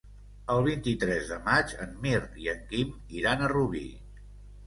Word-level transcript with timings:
El 0.53 0.61
vint-i-tres 0.67 1.27
de 1.31 1.35
maig 1.49 1.75
en 1.85 1.93
Mirt 2.05 2.39
i 2.45 2.49
en 2.53 2.65
Quim 2.71 2.95
iran 3.19 3.43
a 3.43 3.51
Rubí. 3.53 3.85